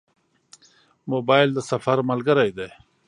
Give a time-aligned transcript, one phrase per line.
[1.11, 2.69] موبایل د سفر ملګری دی.